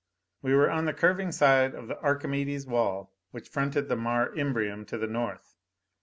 [0.41, 4.83] We were on the curving side of the Archimedes wall which fronted the Mare Imbrium
[4.87, 5.57] to the north.